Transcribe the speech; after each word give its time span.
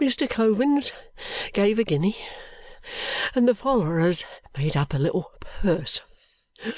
Mr. 0.00 0.26
Coavins 0.26 0.90
gave 1.52 1.78
a 1.78 1.84
guinea, 1.84 2.16
and 3.34 3.46
the 3.46 3.54
follerers 3.54 4.24
made 4.56 4.74
up 4.74 4.94
a 4.94 4.98
little 4.98 5.30
purse. 5.38 6.00